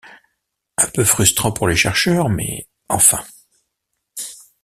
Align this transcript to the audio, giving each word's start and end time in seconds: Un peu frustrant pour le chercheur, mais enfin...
Un 0.79 0.87
peu 0.95 1.03
frustrant 1.03 1.51
pour 1.51 1.67
le 1.67 1.75
chercheur, 1.75 2.27
mais 2.27 2.67
enfin... 2.89 3.23